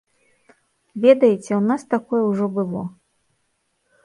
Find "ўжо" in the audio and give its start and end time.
2.31-2.45